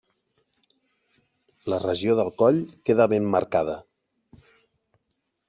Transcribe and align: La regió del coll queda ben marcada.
La 1.73 1.79
regió 1.83 2.15
del 2.21 2.33
coll 2.41 2.63
queda 2.91 3.09
ben 3.13 3.29
marcada. 3.37 3.79